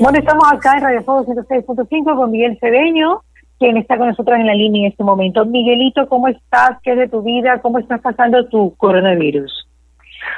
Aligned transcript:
Bueno, 0.00 0.18
estamos 0.18 0.44
acá 0.52 0.74
en 0.76 0.82
Radio 0.84 1.02
Fuego 1.02 1.24
106.5 1.26 2.16
con 2.16 2.30
Miguel 2.30 2.56
Cedeño, 2.60 3.22
quien 3.58 3.76
está 3.76 3.98
con 3.98 4.06
nosotros 4.08 4.38
en 4.38 4.46
la 4.46 4.54
línea 4.54 4.86
en 4.86 4.92
este 4.92 5.02
momento. 5.02 5.44
Miguelito, 5.44 6.08
¿cómo 6.08 6.28
estás? 6.28 6.78
¿Qué 6.84 6.92
es 6.92 6.98
de 6.98 7.08
tu 7.08 7.22
vida? 7.22 7.60
¿Cómo 7.60 7.80
estás 7.80 8.00
pasando 8.00 8.46
tu 8.46 8.76
coronavirus? 8.76 9.66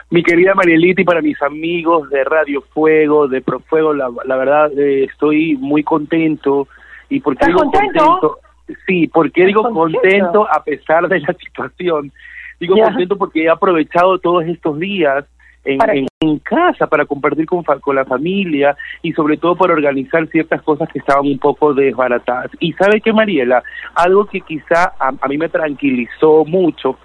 Mi 0.09 0.23
querida 0.23 0.55
Marielita 0.55 1.03
y 1.03 1.05
para 1.05 1.21
mis 1.21 1.41
amigos 1.43 2.09
de 2.09 2.25
Radio 2.25 2.63
Fuego, 2.73 3.29
de 3.29 3.43
Profuego, 3.43 3.93
la, 3.93 4.09
la 4.25 4.37
verdad 4.37 4.71
eh, 4.79 5.05
estoy 5.05 5.57
muy 5.57 5.83
contento. 5.83 6.67
¿Y 7.11 7.21
por 7.21 7.37
qué 7.37 7.45
¿Estás 7.45 7.49
digo 7.49 7.71
contento? 7.71 8.39
Sí, 8.87 9.09
porque 9.09 9.45
digo 9.45 9.63
contento? 9.65 10.01
contento 10.01 10.49
a 10.51 10.65
pesar 10.65 11.07
de 11.07 11.21
la 11.21 11.35
situación. 11.39 12.11
Digo 12.59 12.77
Ya. 12.77 12.85
contento 12.85 13.19
porque 13.19 13.45
he 13.45 13.51
aprovechado 13.51 14.19
todos 14.21 14.45
estos 14.47 14.79
días 14.79 15.27
en, 15.73 15.79
¿Para 15.79 15.95
en, 15.95 16.07
en 16.21 16.39
casa 16.41 16.87
para 16.87 17.05
compartir 17.07 17.47
con, 17.47 17.65
fa- 17.65 17.79
con 17.81 17.97
la 17.97 18.05
familia 18.05 18.77
y 19.03 19.13
sobre 19.13 19.37
todo 19.37 19.57
para 19.57 19.73
organizar 19.73 20.27
ciertas 20.29 20.63
cosas 20.63 20.89
que 20.93 20.99
estaban 20.99 21.27
un 21.27 21.39
poco 21.39 21.73
desbaratadas. 21.75 22.51
Y 22.61 22.73
sabe 22.75 23.01
que 23.01 23.13
Mariela, 23.13 23.63
algo 23.95 24.27
que 24.27 24.41
quizá 24.41 24.93
a, 24.99 25.13
a 25.21 25.29
mí 25.29 25.39
me 25.39 25.49
tranquilizó 25.49 26.45
mucho 26.45 26.99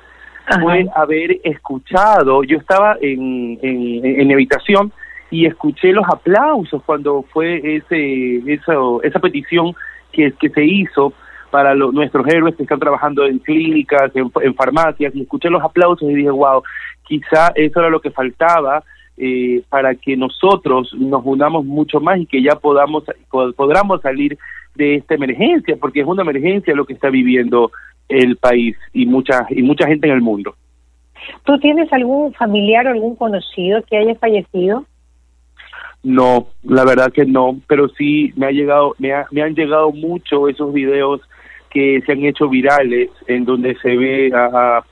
fue 0.61 0.85
haber 0.95 1.39
escuchado, 1.43 2.43
yo 2.43 2.57
estaba 2.57 2.97
en, 3.01 3.57
en, 3.63 4.05
en 4.21 4.31
habitación 4.31 4.91
y 5.31 5.47
escuché 5.47 5.91
los 5.91 6.05
aplausos 6.07 6.83
cuando 6.83 7.23
fue 7.23 7.77
ese 7.77 8.43
eso, 8.53 9.01
esa 9.01 9.19
petición 9.19 9.73
que, 10.11 10.31
que 10.33 10.49
se 10.49 10.63
hizo 10.63 11.13
para 11.55 11.73
lo- 11.73 11.93
nuestros 11.93 12.27
héroes 12.27 12.53
que 12.57 12.63
están 12.63 12.79
trabajando 12.81 13.25
en 13.25 13.39
clínicas, 13.39 14.13
en, 14.13 14.29
en 14.43 14.53
farmacias, 14.55 15.15
y 15.15 15.21
escuché 15.21 15.49
los 15.49 15.63
aplausos 15.63 16.09
y 16.09 16.13
dije, 16.13 16.29
wow, 16.29 16.61
quizá 17.07 17.53
eso 17.55 17.79
era 17.79 17.89
lo 17.89 18.01
que 18.01 18.11
faltaba 18.11 18.83
eh, 19.15 19.61
para 19.69 19.95
que 19.95 20.17
nosotros 20.17 20.93
nos 20.97 21.21
unamos 21.25 21.63
mucho 21.63 22.01
más 22.01 22.19
y 22.19 22.25
que 22.25 22.41
ya 22.43 22.55
podamos 22.57 23.05
pod- 23.31 23.55
podamos 23.55 24.01
salir 24.01 24.37
de 24.75 24.95
esta 24.95 25.15
emergencia, 25.15 25.77
porque 25.79 26.01
es 26.01 26.05
una 26.07 26.23
emergencia 26.23 26.75
lo 26.75 26.83
que 26.85 26.91
está 26.91 27.09
viviendo 27.09 27.71
el 28.09 28.35
país 28.35 28.75
y 28.91 29.05
mucha 29.05 29.47
y 29.49 29.61
mucha 29.61 29.87
gente 29.87 30.07
en 30.07 30.13
el 30.15 30.21
mundo. 30.21 30.55
¿Tú 31.45 31.57
tienes 31.59 31.87
algún 31.93 32.33
familiar 32.33 32.85
o 32.85 32.89
algún 32.89 33.15
conocido 33.15 33.81
que 33.89 33.95
haya 33.97 34.15
fallecido? 34.15 34.83
No, 36.03 36.47
la 36.63 36.83
verdad 36.83 37.13
que 37.13 37.25
no, 37.25 37.61
pero 37.65 37.87
sí 37.97 38.33
me 38.35 38.45
ha 38.47 38.51
llegado 38.51 38.93
me, 38.99 39.13
ha- 39.13 39.27
me 39.31 39.41
han 39.41 39.55
llegado 39.55 39.91
mucho 39.93 40.49
esos 40.49 40.73
videos 40.73 41.21
que 41.75 42.01
se 42.05 42.13
han 42.13 42.23
hecho 42.23 42.47
virales 42.47 43.09
en 43.27 43.43
donde 43.43 43.75
se 43.81 43.97
ve 43.97 44.31
a, 44.33 44.45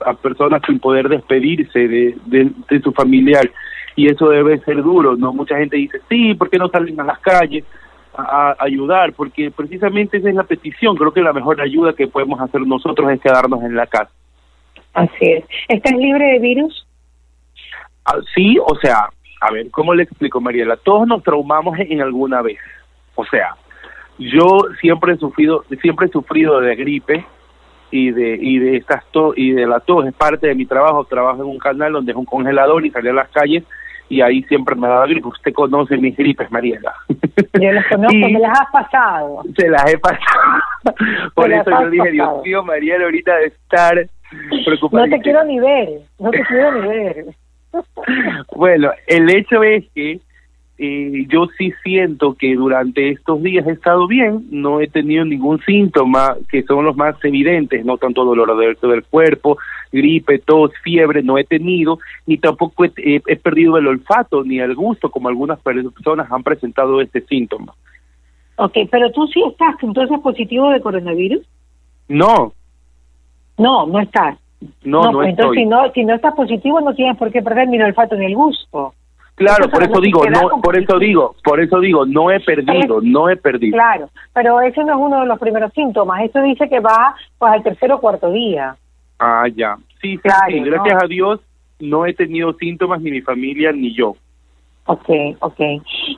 a- 0.04 0.10
a 0.10 0.14
personas 0.14 0.60
sin 0.66 0.78
poder 0.78 1.08
despedirse 1.08 1.88
de, 1.88 2.14
de, 2.26 2.50
de 2.68 2.80
su 2.82 2.92
familiar 2.92 3.50
y 3.96 4.08
eso 4.12 4.28
debe 4.28 4.58
ser 4.60 4.82
duro, 4.82 5.16
¿no? 5.16 5.32
Mucha 5.32 5.56
gente 5.56 5.78
dice, 5.78 5.98
sí, 6.10 6.34
¿por 6.34 6.50
qué 6.50 6.58
no 6.58 6.68
salen 6.68 7.00
a 7.00 7.04
las 7.04 7.18
calles 7.20 7.64
a, 8.14 8.50
a 8.50 8.56
ayudar? 8.60 9.14
Porque 9.14 9.50
precisamente 9.50 10.18
esa 10.18 10.28
es 10.28 10.34
la 10.34 10.42
petición, 10.44 10.94
creo 10.96 11.12
que 11.12 11.22
la 11.22 11.32
mejor 11.32 11.60
ayuda 11.62 11.94
que 11.94 12.06
podemos 12.06 12.38
hacer 12.40 12.60
nosotros 12.66 13.10
es 13.10 13.20
quedarnos 13.20 13.62
en 13.62 13.74
la 13.76 13.86
casa. 13.86 14.10
Así 14.92 15.24
es. 15.26 15.44
¿Estás 15.68 15.94
libre 15.96 16.24
de 16.34 16.38
virus? 16.38 16.86
Ah, 18.04 18.18
Sí, 18.34 18.58
o 18.60 18.76
sea, 18.82 19.08
a 19.40 19.50
ver, 19.52 19.70
¿cómo 19.70 19.94
le 19.94 20.02
explico, 20.02 20.40
Mariela? 20.40 20.76
Todos 20.76 21.06
nos 21.06 21.22
traumamos 21.22 21.78
en 21.78 22.00
alguna 22.02 22.42
vez. 22.42 22.58
O 23.14 23.24
sea, 23.24 23.54
yo 24.18 24.58
siempre 24.80 25.14
he 25.14 25.16
sufrido, 25.16 25.64
siempre 25.80 26.06
he 26.06 26.10
sufrido 26.10 26.60
de 26.60 26.76
gripe 26.76 27.24
y 27.90 28.10
de 28.10 28.38
y 28.40 28.58
de 28.58 28.76
estas 28.76 29.04
tos 29.10 29.34
y 29.36 29.52
de 29.52 29.66
la 29.66 29.80
tos 29.80 30.06
es 30.06 30.14
parte 30.14 30.46
de 30.46 30.54
mi 30.54 30.66
trabajo. 30.66 31.04
Trabajo 31.04 31.42
en 31.42 31.48
un 31.48 31.58
canal 31.58 31.92
donde 31.92 32.12
es 32.12 32.18
un 32.18 32.24
congelador 32.24 32.84
y 32.84 32.90
salí 32.90 33.08
a 33.08 33.12
las 33.12 33.28
calles 33.30 33.64
y 34.08 34.20
ahí 34.20 34.42
siempre 34.44 34.74
me 34.74 34.88
daba 34.88 35.06
gripe. 35.06 35.28
Usted 35.28 35.52
conoce 35.52 35.96
mis 35.96 36.16
gripes, 36.16 36.50
Mariela. 36.50 36.94
Yo 37.60 37.72
los 37.72 37.84
conozco, 37.90 38.14
me 38.14 38.38
las 38.38 38.60
has 38.60 38.70
pasado. 38.70 39.42
Se 39.56 39.68
las 39.68 39.92
he 39.92 39.98
pasado. 39.98 40.22
Por 41.34 41.50
las 41.50 41.66
eso 41.66 41.70
yo 41.70 41.90
dije, 41.90 42.10
pasado. 42.10 42.42
Dios 42.42 42.44
mío, 42.44 42.64
Mariela, 42.64 43.04
ahorita 43.04 43.36
de 43.36 43.46
estar 43.46 44.06
preocupada. 44.64 45.06
No 45.06 45.16
te 45.16 45.22
quiero 45.22 45.44
ni 45.44 45.60
ver, 45.60 45.88
no 46.18 46.30
te 46.30 46.44
quiero 46.44 46.72
ni 46.72 46.88
ver. 46.88 47.26
Bueno, 48.54 48.92
el 49.08 49.28
hecho 49.30 49.64
es 49.64 49.84
que 49.96 50.20
eh, 50.78 51.26
yo 51.28 51.46
sí 51.56 51.72
siento 51.82 52.34
que 52.34 52.54
durante 52.56 53.10
estos 53.10 53.42
días 53.42 53.66
he 53.66 53.72
estado 53.72 54.06
bien, 54.08 54.46
no 54.50 54.80
he 54.80 54.88
tenido 54.88 55.24
ningún 55.24 55.60
síntoma 55.60 56.36
que 56.50 56.62
son 56.64 56.84
los 56.84 56.96
más 56.96 57.16
evidentes, 57.24 57.84
no 57.84 57.96
tanto 57.96 58.24
dolor 58.24 58.56
del, 58.58 58.76
del 58.90 59.04
cuerpo, 59.04 59.56
gripe, 59.92 60.40
tos, 60.40 60.72
fiebre, 60.82 61.22
no 61.22 61.38
he 61.38 61.44
tenido, 61.44 61.98
ni 62.26 62.38
tampoco 62.38 62.84
he, 62.84 62.92
he- 62.96 63.22
he 63.26 63.36
perdido 63.36 63.78
el 63.78 63.86
olfato 63.86 64.42
ni 64.42 64.58
el 64.58 64.74
gusto 64.74 65.10
como 65.10 65.28
algunas 65.28 65.60
personas 65.60 66.26
han 66.30 66.42
presentado 66.42 67.00
este 67.00 67.20
síntoma. 67.22 67.72
Ok, 68.56 68.76
pero 68.90 69.10
tú 69.12 69.26
sí 69.28 69.42
estás 69.48 69.76
entonces 69.82 70.18
positivo 70.20 70.70
de 70.70 70.80
coronavirus? 70.80 71.42
No, 72.08 72.52
No, 73.58 73.86
no 73.86 74.00
estás. 74.00 74.38
no, 74.82 75.04
no, 75.04 75.12
pues 75.12 75.28
entonces 75.30 75.62
si 75.62 75.66
no, 75.66 75.92
si 75.92 76.04
no 76.04 76.14
estás 76.14 76.34
positivo 76.34 76.80
no 76.80 76.94
tienes 76.94 77.16
por 77.16 77.30
qué 77.30 77.42
perder 77.42 77.68
ni 77.68 77.76
el 77.76 77.84
olfato 77.84 78.16
ni 78.16 78.26
el 78.26 78.34
gusto. 78.34 78.92
Claro, 79.36 79.68
por 79.68 79.82
eso 79.82 80.00
digo, 80.00 80.24
no, 80.26 80.60
por 80.62 80.76
eso 80.76 80.98
digo, 80.98 81.34
por 81.42 81.60
eso 81.60 81.80
digo, 81.80 82.06
no 82.06 82.30
he 82.30 82.38
perdido, 82.38 83.00
no 83.02 83.28
he 83.28 83.36
perdido. 83.36 83.74
Claro, 83.74 84.08
pero 84.32 84.60
ese 84.60 84.84
no 84.84 84.94
es 84.94 85.00
uno 85.00 85.20
de 85.20 85.26
los 85.26 85.40
primeros 85.40 85.72
síntomas. 85.72 86.22
Eso 86.22 86.40
dice 86.42 86.68
que 86.68 86.78
va 86.78 87.16
pues 87.38 87.52
al 87.52 87.62
tercer 87.64 87.90
o 87.92 88.00
cuarto 88.00 88.30
día. 88.30 88.76
Ah, 89.18 89.46
ya. 89.54 89.76
Sí, 90.00 90.12
sí, 90.12 90.18
Claro, 90.18 90.46
sí. 90.48 90.60
Gracias 90.60 91.02
a 91.02 91.06
Dios 91.06 91.40
no 91.80 92.06
he 92.06 92.14
tenido 92.14 92.52
síntomas 92.54 93.00
ni 93.00 93.10
mi 93.10 93.20
familia 93.20 93.72
ni 93.72 93.94
yo. 93.94 94.16
Ok, 94.86 95.08
ok. 95.40 95.60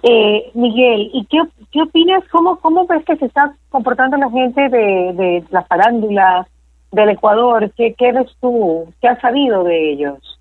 Eh, 0.03 0.50
Miguel, 0.54 1.10
¿y 1.12 1.25
qué, 1.27 1.38
qué 1.71 1.83
opinas? 1.83 2.25
¿Cómo, 2.31 2.59
¿Cómo 2.59 2.87
ves 2.87 3.04
que 3.04 3.16
se 3.16 3.27
está 3.27 3.54
comportando 3.71 4.16
la 4.16 4.28
gente 4.31 4.69
de, 4.69 5.12
de 5.15 5.44
las 5.50 5.66
farándulas 5.69 6.47
del 6.91 7.10
Ecuador? 7.10 7.71
¿Qué, 7.77 7.94
¿Qué 7.97 8.12
ves 8.12 8.27
tú? 8.41 8.93
¿Qué 9.00 9.09
has 9.09 9.21
sabido 9.21 9.62
de 9.65 9.93
ellos? 9.93 10.36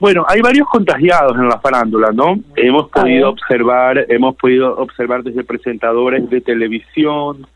Bueno, 0.00 0.24
hay 0.28 0.40
varios 0.40 0.68
contagiados 0.68 1.36
en 1.36 1.48
la 1.48 1.58
farándula, 1.58 2.10
¿no? 2.12 2.38
Hemos 2.54 2.88
podido 2.88 3.30
observar, 3.30 4.06
hemos 4.08 4.36
podido 4.36 4.76
observar 4.76 5.24
desde 5.24 5.42
presentadores 5.42 6.28
de 6.30 6.40
televisión, 6.40 7.46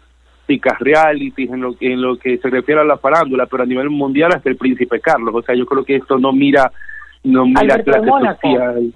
chicas 0.48 0.76
reality, 0.80 1.44
en 1.44 1.60
lo, 1.60 1.76
que- 1.76 1.92
en 1.92 2.02
lo 2.02 2.16
que 2.16 2.38
se 2.38 2.50
refiere 2.50 2.80
a 2.80 2.84
la 2.84 2.98
farándula, 2.98 3.46
pero 3.46 3.62
a 3.62 3.66
nivel 3.66 3.90
mundial 3.90 4.32
hasta 4.34 4.50
el 4.50 4.56
príncipe 4.56 4.98
Carlos. 5.00 5.32
O 5.34 5.42
sea, 5.42 5.54
yo 5.54 5.64
creo 5.66 5.84
que 5.84 5.96
esto 5.96 6.18
no 6.18 6.32
mira, 6.32 6.72
no 7.22 7.46
mira 7.46 7.60
Alberto 7.60 7.84
clase 7.92 8.06
Mónaco. 8.06 8.40
social. 8.42 8.92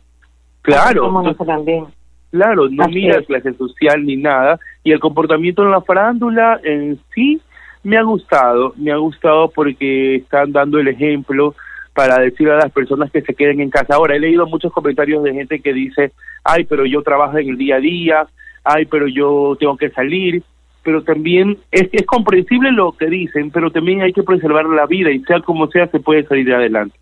Claro, 0.62 1.34
también. 1.46 1.84
Claro, 2.32 2.68
no 2.68 2.82
Así 2.82 2.94
mira 2.94 3.20
es. 3.20 3.26
clase 3.28 3.52
social 3.54 4.04
ni 4.04 4.16
nada. 4.16 4.58
Y 4.82 4.90
el 4.90 4.98
comportamiento 4.98 5.62
en 5.62 5.70
la 5.70 5.80
farándula 5.82 6.58
en 6.64 6.98
sí 7.14 7.40
me 7.84 7.96
ha 7.96 8.02
gustado. 8.02 8.74
Me 8.76 8.90
ha 8.90 8.96
gustado 8.96 9.48
porque 9.54 10.16
están 10.16 10.50
dando 10.50 10.80
el 10.80 10.88
ejemplo 10.88 11.54
para 11.96 12.18
decir 12.18 12.50
a 12.50 12.58
las 12.58 12.70
personas 12.70 13.10
que 13.10 13.22
se 13.22 13.34
queden 13.34 13.58
en 13.62 13.70
casa. 13.70 13.94
Ahora, 13.94 14.14
he 14.14 14.20
leído 14.20 14.46
muchos 14.46 14.70
comentarios 14.70 15.24
de 15.24 15.32
gente 15.32 15.60
que 15.60 15.72
dice, 15.72 16.12
ay, 16.44 16.64
pero 16.64 16.84
yo 16.84 17.02
trabajo 17.02 17.38
en 17.38 17.48
el 17.48 17.56
día 17.56 17.76
a 17.76 17.80
día, 17.80 18.26
ay, 18.62 18.84
pero 18.84 19.08
yo 19.08 19.56
tengo 19.58 19.78
que 19.78 19.88
salir. 19.88 20.42
Pero 20.82 21.02
también 21.02 21.56
es, 21.72 21.88
es 21.90 22.04
comprensible 22.04 22.70
lo 22.70 22.92
que 22.92 23.06
dicen, 23.06 23.50
pero 23.50 23.70
también 23.70 24.02
hay 24.02 24.12
que 24.12 24.22
preservar 24.22 24.66
la 24.66 24.84
vida 24.84 25.10
y 25.10 25.20
sea 25.20 25.40
como 25.40 25.68
sea, 25.68 25.88
se 25.88 25.98
puede 25.98 26.22
salir 26.24 26.52
adelante. 26.52 26.94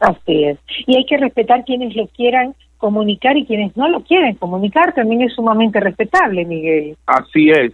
Así 0.00 0.44
es. 0.44 0.58
Y 0.86 0.96
hay 0.96 1.04
que 1.04 1.18
respetar 1.18 1.64
quienes 1.64 1.94
lo 1.94 2.06
quieran 2.08 2.54
comunicar 2.78 3.36
y 3.36 3.44
quienes 3.44 3.76
no 3.76 3.86
lo 3.88 4.00
quieren 4.00 4.34
comunicar. 4.36 4.94
También 4.94 5.22
es 5.22 5.34
sumamente 5.34 5.78
respetable, 5.78 6.46
Miguel. 6.46 6.96
Así 7.06 7.50
es. 7.50 7.72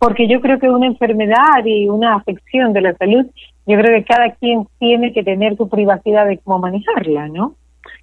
Porque 0.00 0.26
yo 0.26 0.40
creo 0.40 0.58
que 0.58 0.68
una 0.68 0.86
enfermedad 0.86 1.64
y 1.64 1.88
una 1.88 2.14
afección 2.16 2.72
de 2.72 2.80
la 2.80 2.94
salud, 2.96 3.26
yo 3.66 3.78
creo 3.78 3.98
que 3.98 4.04
cada 4.04 4.30
quien 4.32 4.66
tiene 4.78 5.12
que 5.12 5.22
tener 5.22 5.56
su 5.56 5.68
privacidad 5.68 6.26
de 6.26 6.38
cómo 6.38 6.58
manejarla, 6.58 7.28
¿no? 7.28 7.54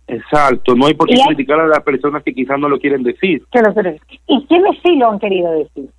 Exacto, 0.08 0.74
no 0.76 0.86
hay 0.86 0.94
por 0.94 1.08
qué 1.10 1.16
hay- 1.16 1.28
criticar 1.36 1.60
a 1.60 1.68
las 1.68 1.82
personas 1.84 2.24
que 2.24 2.34
quizás 2.34 2.58
no 2.60 2.70
lo 2.70 2.80
quieren 2.80 3.04
decir. 3.04 3.42
Que 3.52 3.62
lo 3.62 3.74
creo. 3.74 3.96
¿Y 4.28 4.46
quiénes 4.46 4.78
sí 4.84 4.96
lo 4.96 5.10
han 5.12 5.20
querido 5.20 5.52
decir? 5.52 5.90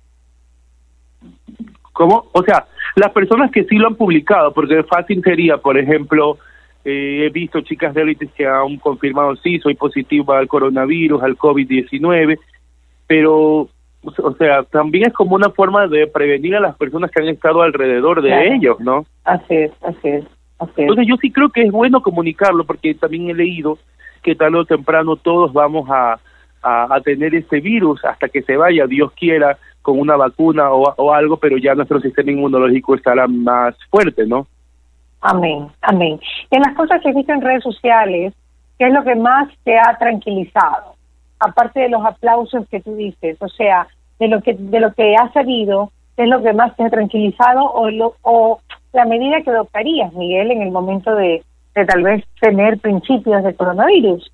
¿Cómo? 1.91 2.25
O 2.31 2.43
sea, 2.43 2.65
las 2.95 3.11
personas 3.11 3.51
que 3.51 3.65
sí 3.65 3.75
lo 3.75 3.87
han 3.87 3.95
publicado, 3.95 4.53
porque 4.53 4.81
fácil 4.83 5.21
sería, 5.21 5.57
por 5.57 5.77
ejemplo, 5.77 6.37
eh, 6.85 7.25
he 7.25 7.29
visto 7.29 7.59
chicas 7.61 7.93
de 7.93 8.03
élite 8.03 8.27
que 8.35 8.47
han 8.47 8.77
confirmado, 8.77 9.35
sí, 9.35 9.59
soy 9.59 9.75
positiva 9.75 10.39
al 10.39 10.47
coronavirus, 10.47 11.21
al 11.21 11.37
COVID-19, 11.37 12.39
pero, 13.05 13.67
o 14.03 14.33
sea, 14.35 14.63
también 14.63 15.07
es 15.07 15.13
como 15.13 15.35
una 15.35 15.49
forma 15.49 15.87
de 15.87 16.07
prevenir 16.07 16.55
a 16.55 16.59
las 16.59 16.75
personas 16.77 17.11
que 17.11 17.21
han 17.21 17.27
estado 17.27 17.61
alrededor 17.61 18.21
de 18.21 18.29
Claro. 18.29 18.53
ellos, 18.53 18.79
¿no? 18.79 19.05
Así 19.25 19.55
es, 19.55 19.71
así 19.83 20.07
es, 20.07 20.23
así 20.59 20.71
es. 20.75 20.79
Entonces 20.81 21.05
yo 21.07 21.15
sí 21.17 21.31
creo 21.31 21.49
que 21.49 21.63
es 21.63 21.71
bueno 21.71 22.01
comunicarlo, 22.01 22.63
porque 22.63 22.93
también 22.95 23.29
he 23.29 23.33
leído 23.33 23.77
que 24.23 24.35
tarde 24.35 24.57
o 24.57 24.65
temprano 24.65 25.15
todos 25.15 25.51
vamos 25.53 25.89
a, 25.89 26.19
a, 26.61 26.95
a 26.95 27.01
tener 27.01 27.35
este 27.35 27.59
virus 27.59 28.03
hasta 28.05 28.27
que 28.29 28.41
se 28.41 28.55
vaya, 28.57 28.85
Dios 28.87 29.11
quiera, 29.13 29.57
con 29.81 29.99
una 29.99 30.15
vacuna 30.15 30.71
o, 30.71 30.93
o 30.97 31.13
algo, 31.13 31.37
pero 31.37 31.57
ya 31.57 31.73
nuestro 31.75 31.99
sistema 32.01 32.31
inmunológico 32.31 32.95
estará 32.95 33.27
más 33.27 33.75
fuerte, 33.89 34.25
¿no? 34.27 34.45
Amén, 35.21 35.67
amén. 35.81 36.19
En 36.51 36.61
las 36.61 36.73
cosas 36.75 37.01
que 37.01 37.09
he 37.09 37.13
visto 37.13 37.33
en 37.33 37.41
redes 37.41 37.63
sociales, 37.63 38.33
¿qué 38.77 38.87
es 38.87 38.93
lo 38.93 39.03
que 39.03 39.15
más 39.15 39.49
te 39.63 39.77
ha 39.77 39.97
tranquilizado? 39.97 40.95
Aparte 41.39 41.79
de 41.79 41.89
los 41.89 42.05
aplausos 42.05 42.67
que 42.69 42.81
tú 42.81 42.95
dices? 42.95 43.37
O 43.41 43.49
sea, 43.49 43.87
de 44.19 44.27
lo 44.27 44.41
que 44.41 44.53
de 44.53 44.79
lo 44.79 44.93
que 44.93 45.15
has 45.15 45.31
sabido, 45.33 45.91
¿qué 46.15 46.23
es 46.23 46.29
lo 46.29 46.41
que 46.41 46.53
más 46.53 46.75
te 46.75 46.83
ha 46.83 46.89
tranquilizado 46.89 47.71
o, 47.71 47.89
lo, 47.89 48.15
o 48.21 48.59
la 48.93 49.05
medida 49.05 49.41
que 49.41 49.51
adoptarías, 49.51 50.13
Miguel, 50.13 50.51
en 50.51 50.61
el 50.61 50.71
momento 50.71 51.15
de, 51.15 51.43
de 51.75 51.85
tal 51.85 52.03
vez 52.03 52.23
tener 52.41 52.79
principios 52.79 53.43
de 53.43 53.55
coronavirus? 53.55 54.31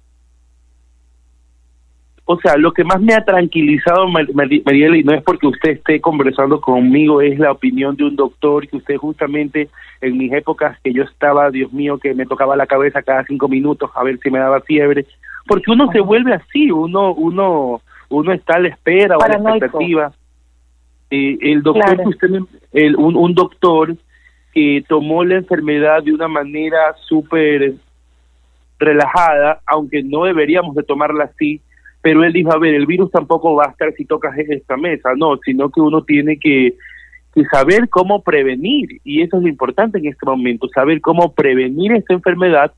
o 2.28 2.40
sea, 2.40 2.58
lo 2.58 2.74
que 2.74 2.84
más 2.84 3.00
me 3.02 3.14
ha 3.14 3.24
tranquilizado, 3.24 4.08
Mariela, 4.08 4.98
y 4.98 5.04
no 5.04 5.14
es 5.14 5.24
porque 5.24 5.46
usted 5.46 5.72
esté 5.72 6.02
conversando 6.02 6.60
conmigo, 6.60 7.22
es 7.22 7.38
la 7.38 7.52
opinión 7.52 7.96
de 7.96 8.06
un 8.06 8.16
doctor 8.16 8.68
que 8.68 8.78
usted 8.78 8.96
justamente 8.98 9.70
en 10.02 10.18
mis 10.18 10.34
épocas 10.34 10.80
que 10.84 10.92
yo 10.92 11.04
estaba, 11.04 11.52
Dios 11.52 11.72
mío, 11.72 12.00
que 12.00 12.16
me 12.16 12.26
tocaba 12.26 12.56
la 12.56 12.66
cabeza 12.66 13.04
cada 13.04 13.24
cinco 13.26 13.48
minutos 13.48 13.92
a 13.94 14.04
ver 14.04 14.18
si 14.24 14.32
me 14.32 14.40
daba 14.40 14.62
fiebre, 14.62 15.06
porque 15.48 15.72
uno 15.72 15.92
se 15.92 16.00
vuelve 16.00 16.34
así, 16.34 16.72
uno 16.72 17.14
uno 17.14 17.82
uno 18.10 18.32
está 18.34 18.56
a 18.56 18.60
la 18.60 18.70
espera 18.70 19.18
o 19.18 19.24
a 19.24 19.28
la 19.28 19.36
expectativa. 19.36 20.12
Eh, 21.10 21.38
el 21.42 21.62
doctor 21.62 21.98
que 21.98 22.10
usted, 22.10 22.30
el, 22.74 22.96
un, 22.96 23.16
un 23.16 23.34
doctor 23.34 23.96
que 24.54 24.84
tomó 24.88 25.24
la 25.24 25.36
enfermedad 25.36 26.04
de 26.04 26.14
una 26.14 26.28
manera 26.28 26.96
súper 27.08 27.76
relajada, 28.80 29.62
aunque 29.66 30.04
no 30.04 30.26
deberíamos 30.26 30.76
de 30.76 30.84
tomarla 30.84 31.26
así, 31.26 31.62
pero 32.02 32.24
él 32.24 32.34
dijo, 32.34 32.54
a 32.54 32.60
ver, 32.60 32.76
el 32.76 32.86
virus 32.86 33.12
tampoco 33.12 33.56
va 33.56 33.66
a 33.66 33.72
estar 33.72 33.92
si 33.94 34.06
tocas 34.06 34.38
esta 34.38 34.78
mesa, 34.78 35.10
no, 35.18 35.38
sino 35.44 35.70
que 35.70 35.82
uno 35.82 36.04
tiene 36.04 36.38
que, 36.38 36.76
saber 37.52 37.90
cómo 37.90 38.22
prevenir, 38.22 39.02
y 39.04 39.22
eso 39.22 39.36
es 39.38 39.44
lo 39.44 39.50
importante 39.50 39.98
en 39.98 40.06
este 40.06 40.26
momento, 40.26 40.70
saber 40.70 41.02
cómo 41.02 41.34
prevenir 41.34 41.92
esta 41.92 42.14
enfermedad 42.14 42.72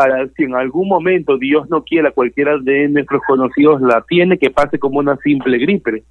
para 0.00 0.26
si 0.28 0.44
en 0.44 0.54
algún 0.54 0.88
momento, 0.88 1.36
Dios 1.36 1.68
no 1.68 1.82
quiera, 1.82 2.10
cualquiera 2.10 2.56
de 2.56 2.88
nuestros 2.88 3.20
conocidos 3.26 3.82
la 3.82 4.00
tiene, 4.08 4.38
que 4.38 4.48
pase 4.48 4.78
como 4.78 4.98
una 4.98 5.14
simple 5.18 5.58
gripe. 5.58 6.02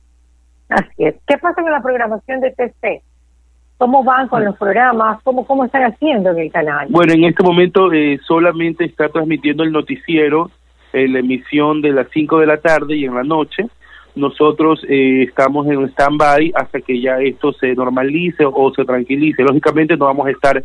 Así 0.69 0.93
es. 0.99 1.15
¿Qué 1.25 1.39
pasa 1.39 1.59
con 1.59 1.71
la 1.71 1.81
programación 1.81 2.39
de 2.39 2.51
TC? 2.51 3.01
¿Cómo 3.79 4.03
van 4.03 4.27
con 4.27 4.45
los 4.45 4.55
programas? 4.57 5.23
¿Cómo, 5.23 5.43
cómo 5.47 5.65
están 5.65 5.91
haciendo 5.91 6.29
en 6.29 6.37
el 6.37 6.51
canal? 6.51 6.87
Bueno, 6.91 7.13
en 7.13 7.23
este 7.23 7.41
momento 7.41 7.91
eh, 7.91 8.19
solamente 8.27 8.85
está 8.85 9.09
transmitiendo 9.09 9.63
el 9.63 9.71
noticiero 9.71 10.51
en 10.93 11.13
la 11.13 11.19
emisión 11.19 11.81
de 11.81 11.91
las 11.91 12.09
5 12.13 12.41
de 12.41 12.45
la 12.45 12.57
tarde 12.57 12.95
y 12.95 13.05
en 13.05 13.15
la 13.15 13.23
noche. 13.23 13.65
Nosotros 14.13 14.85
eh, 14.87 15.23
estamos 15.23 15.65
en 15.65 15.83
stand-by 15.89 16.51
hasta 16.53 16.79
que 16.81 17.01
ya 17.01 17.19
esto 17.21 17.53
se 17.53 17.73
normalice 17.73 18.43
o, 18.45 18.71
se 18.75 18.85
tranquilice. 18.85 19.41
Lógicamente 19.41 19.97
no 19.97 20.05
vamos 20.05 20.27
a 20.27 20.31
estar 20.31 20.61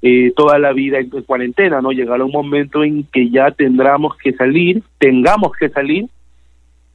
eh, 0.00 0.32
toda 0.36 0.58
la 0.58 0.72
vida 0.72 0.98
en, 0.98 1.10
cuarentena, 1.10 1.80
¿no? 1.80 1.90
Llegará 1.90 2.24
un 2.24 2.32
momento 2.32 2.84
en 2.84 3.04
que 3.04 3.30
ya 3.30 3.50
tendremos 3.50 4.16
que 4.16 4.32
salir, 4.32 4.82
tengamos 4.98 5.52
que 5.58 5.68
salir 5.68 6.06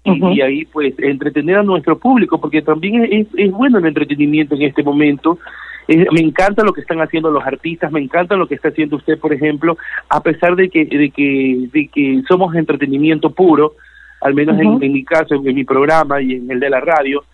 y, 0.05 0.41
ahí 0.41 0.65
pues 0.65 0.93
entretener 0.97 1.57
a 1.57 1.63
nuestro 1.63 1.97
público, 1.97 2.39
porque 2.39 2.61
también 2.61 3.07
es, 3.11 3.27
es 3.35 3.51
bueno 3.51 3.77
el 3.77 3.85
entretenimiento 3.85 4.55
en 4.55 4.63
este 4.63 4.83
momento. 4.83 5.39
Me 5.87 6.21
encanta 6.21 6.63
lo 6.63 6.71
que 6.71 6.79
están 6.79 7.01
haciendo 7.01 7.29
los 7.29 7.45
artistas, 7.45 7.91
me 7.91 7.99
encanta 7.99 8.37
lo 8.37 8.47
que 8.47 8.55
está 8.55 8.69
haciendo 8.69 8.95
usted, 8.95 9.19
por 9.19 9.33
ejemplo, 9.33 9.77
a 10.07 10.21
pesar 10.21 10.55
de 10.55 10.69
que 10.69 10.85
de 10.85 11.09
que 11.09 11.67
de 11.73 11.87
que 11.87 12.21
somos 12.25 12.55
entretenimiento 12.55 13.31
puro, 13.31 13.73
al 14.21 14.33
menos 14.33 14.57
en, 14.59 14.79
mi 14.93 15.03
caso, 15.03 15.35
en, 15.35 15.43
mi 15.43 15.65
programa 15.65 16.21
y 16.21 16.35
en 16.35 16.49
el 16.49 16.61
de 16.61 16.69
la 16.69 16.79
radio, 16.79 17.25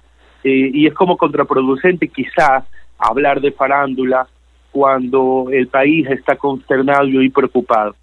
eh, 0.44 0.72
y 0.74 0.88
es 0.88 0.96
como 0.96 1.16
contraproducente 1.16 2.08
quizás 2.08 2.64
hablar 2.98 3.40
de 3.40 3.52
farándula 3.52 4.28
cuando 4.72 5.48
el 5.52 5.68
país 5.68 6.08
está 6.10 6.36
consternado 6.36 7.06
y 7.06 7.30
preocupado. 7.30 7.96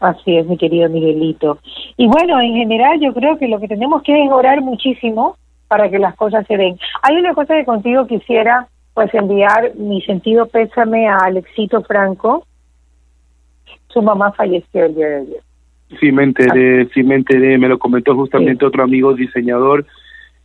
Así 0.00 0.36
es, 0.36 0.46
mi 0.46 0.56
querido 0.56 0.88
Miguelito. 0.90 1.58
Y 1.96 2.06
bueno, 2.06 2.40
en 2.40 2.54
general 2.54 3.00
yo 3.00 3.14
creo 3.14 3.38
que 3.38 3.48
lo 3.48 3.58
que 3.58 3.68
tenemos 3.68 4.02
que 4.02 4.24
es 4.24 4.30
orar 4.30 4.60
muchísimo 4.60 5.36
para 5.68 5.88
que 5.88 5.98
las 5.98 6.14
cosas 6.16 6.46
se 6.46 6.56
den. 6.56 6.78
Hay 7.02 7.16
una 7.16 7.34
cosa 7.34 7.54
que 7.54 7.64
contigo 7.64 8.06
quisiera 8.06 8.68
pues 8.92 9.12
enviar 9.14 9.74
mi 9.76 10.02
sentido 10.02 10.46
pésame 10.46 11.08
a 11.08 11.16
Alexito 11.16 11.82
Franco. 11.82 12.46
Su 13.88 14.02
mamá 14.02 14.32
falleció 14.32 14.84
el 14.84 14.94
día 14.94 15.06
de 15.06 15.16
ayer. 15.16 15.40
Sí, 16.00 16.12
me 16.12 16.24
enteré, 16.24 16.86
sí 16.92 17.02
me 17.02 17.16
enteré, 17.16 17.58
me 17.58 17.68
lo 17.68 17.78
comentó 17.78 18.14
justamente 18.14 18.64
otro 18.64 18.82
amigo 18.82 19.14
diseñador 19.14 19.86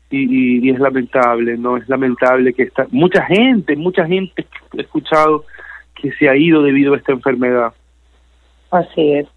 y, 0.09 0.67
y, 0.67 0.69
es 0.71 0.79
lamentable, 0.79 1.57
¿no? 1.57 1.77
Es 1.77 1.87
lamentable 1.87 2.53
que 2.53 2.63
está 2.63 2.87
mucha 2.91 3.23
gente, 3.25 3.75
mucha 3.75 4.05
gente 4.05 4.47
he 4.77 4.81
escuchado 4.81 5.45
que 5.95 6.11
se 6.13 6.29
ha 6.29 6.35
ido 6.35 6.63
debido 6.63 6.93
a 6.93 6.97
esta 6.97 7.11
enfermedad. 7.11 7.73
Así 8.71 9.13
es. 9.13 9.27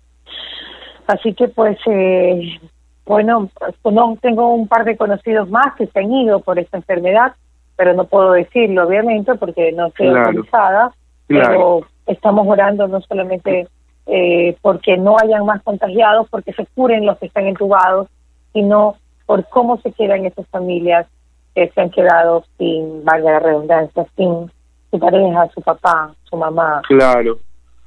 Así 1.06 1.34
que 1.34 1.48
pues, 1.48 1.78
eh, 1.86 2.58
bueno, 3.04 3.50
no, 3.84 4.18
tengo 4.20 4.54
un 4.54 4.68
par 4.68 4.84
de 4.84 4.96
conocidos 4.96 5.50
más 5.50 5.74
que 5.76 5.86
se 5.86 5.98
han 5.98 6.12
ido 6.12 6.40
por 6.40 6.58
esta 6.58 6.76
enfermedad 6.76 7.34
pero 7.76 7.94
no 7.94 8.04
puedo 8.04 8.32
decirlo 8.32 8.86
obviamente 8.86 9.34
porque 9.34 9.72
no 9.72 9.88
estoy 9.88 10.08
autorizada, 10.08 10.92
pero 11.26 11.80
estamos 12.06 12.46
orando 12.46 12.86
no 12.86 13.00
solamente 13.00 13.66
eh, 14.06 14.56
porque 14.62 14.96
no 14.96 15.16
hayan 15.20 15.44
más 15.46 15.62
contagiados, 15.62 16.28
porque 16.30 16.52
se 16.52 16.66
curen 16.74 17.06
los 17.06 17.18
que 17.18 17.26
están 17.26 17.46
entubados, 17.46 18.08
sino 18.52 18.96
por 19.32 19.48
cómo 19.48 19.78
se 19.78 19.90
quedan 19.92 20.26
esas 20.26 20.46
familias 20.48 21.06
que 21.54 21.66
se 21.70 21.80
han 21.80 21.88
quedado 21.88 22.44
sin, 22.58 23.02
valga 23.02 23.32
la 23.32 23.38
redundancia, 23.38 24.04
sin 24.14 24.50
su 24.90 24.98
pareja, 24.98 25.48
su 25.54 25.62
papá, 25.62 26.12
su 26.24 26.36
mamá. 26.36 26.82
Claro. 26.86 27.38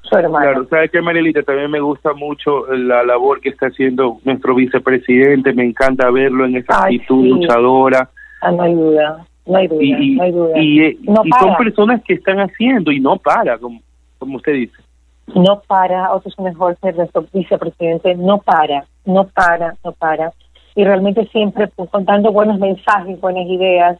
Su 0.01 0.17
hermano. 0.17 0.43
Claro, 0.43 0.67
¿sabes 0.71 0.89
qué, 0.89 1.01
Marilita? 1.01 1.43
También 1.43 1.69
me 1.69 1.79
gusta 1.79 2.13
mucho 2.13 2.65
la 2.73 3.03
labor 3.03 3.41
que 3.41 3.49
está 3.49 3.67
haciendo 3.67 4.17
nuestro 4.23 4.55
vicepresidente, 4.55 5.53
me 5.53 5.65
encanta 5.65 6.09
verlo 6.09 6.45
en 6.45 6.55
esa 6.55 6.81
actitud 6.81 7.23
luchadora. 7.23 8.09
Ah, 8.41 8.51
no 8.51 8.63
hay 8.63 8.73
duda. 8.73 9.27
No 9.45 9.57
hay 9.57 9.67
duda, 9.67 9.83
y, 9.83 10.15
no 10.15 10.23
hay 10.23 10.31
duda. 10.31 10.59
Y, 10.59 10.99
son 11.39 11.57
personas 11.57 12.01
que 12.05 12.15
están 12.15 12.39
haciendo 12.39 12.91
y 12.91 12.99
no 12.99 13.17
para, 13.17 13.59
como, 13.59 13.81
como 14.17 14.37
usted 14.37 14.53
dice. 14.53 14.77
No 15.35 15.61
para, 15.67 16.11
otro 16.11 16.27
es 16.29 16.39
mejor 16.39 16.75
ser 16.81 16.95
nuestro 16.95 17.23
vicepresidente, 17.31 18.15
no 18.15 18.39
para, 18.39 18.85
no 19.05 19.25
para, 19.27 19.75
no 19.83 19.91
para. 19.91 20.33
Y 20.75 20.83
realmente 20.83 21.25
siempre 21.27 21.67
pues, 21.67 21.89
contando 21.89 22.31
buenos 22.31 22.59
mensajes, 22.59 23.19
buenas 23.19 23.47
ideas, 23.47 23.97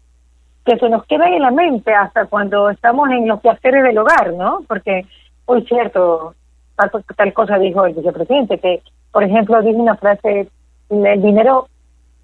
que 0.66 0.78
se 0.78 0.90
nos 0.90 1.06
quedan 1.06 1.34
en 1.34 1.42
la 1.42 1.52
mente 1.52 1.94
hasta 1.94 2.26
cuando 2.26 2.70
estamos 2.70 3.10
en 3.10 3.28
los 3.28 3.40
quehaceres 3.42 3.84
del 3.84 3.98
hogar, 3.98 4.34
¿no? 4.34 4.62
Porque, 4.68 5.06
hoy 5.46 5.64
cierto, 5.66 6.34
tal, 6.76 6.92
tal 7.16 7.34
cosa 7.34 7.58
dijo 7.60 7.86
el 7.86 7.94
vicepresidente, 7.94 8.58
que, 8.58 8.82
por 9.12 9.24
ejemplo, 9.24 9.62
dice 9.62 9.78
una 9.78 9.96
frase, 9.96 10.50
el 10.90 11.22
dinero 11.22 11.68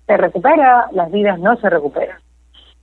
se 0.07 0.17
recupera, 0.17 0.87
las 0.91 1.11
vidas 1.11 1.39
no 1.39 1.55
se 1.57 1.69
recuperan. 1.69 2.17